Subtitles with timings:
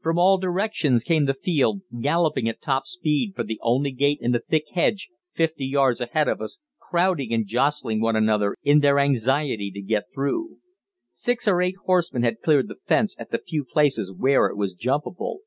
[0.00, 4.32] From all directions came the field, galloping at top speed for the only gate in
[4.32, 8.98] the thick hedge, fifty yards ahead of us, crowding and jostling one another in their
[8.98, 10.56] anxiety to get through.
[11.12, 14.74] Six or eight horsemen had cleared the fence at the few places where it was
[14.74, 15.42] jumpable.